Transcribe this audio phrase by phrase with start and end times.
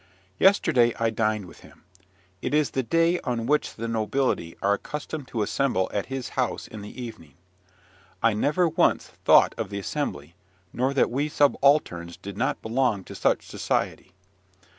[0.39, 1.83] Yesterday I dined with him.
[2.41, 6.65] It is the day on which the nobility are accustomed to assemble at his house
[6.65, 7.35] in the evening.
[8.23, 10.33] I never once thought of the assembly,
[10.73, 14.11] nor that we subalterns did not belong to such society.